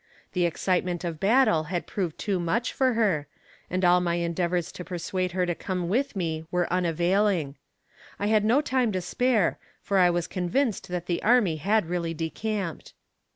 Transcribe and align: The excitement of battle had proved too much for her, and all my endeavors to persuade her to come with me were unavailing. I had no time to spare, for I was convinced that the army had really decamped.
The 0.33 0.45
excitement 0.45 1.03
of 1.03 1.19
battle 1.19 1.65
had 1.65 1.85
proved 1.85 2.17
too 2.17 2.39
much 2.39 2.73
for 2.73 2.93
her, 2.93 3.27
and 3.69 3.85
all 3.85 4.01
my 4.01 4.15
endeavors 4.15 4.71
to 4.71 4.83
persuade 4.83 5.33
her 5.33 5.45
to 5.45 5.53
come 5.53 5.89
with 5.89 6.15
me 6.15 6.43
were 6.49 6.65
unavailing. 6.73 7.55
I 8.17 8.25
had 8.25 8.43
no 8.43 8.61
time 8.61 8.91
to 8.93 8.99
spare, 9.01 9.59
for 9.79 9.99
I 9.99 10.09
was 10.09 10.25
convinced 10.25 10.87
that 10.87 11.05
the 11.05 11.21
army 11.21 11.57
had 11.57 11.85
really 11.87 12.15
decamped. 12.15 12.93